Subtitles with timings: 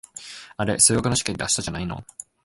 [0.57, 2.03] あれ、数学の試験って明日じゃないの？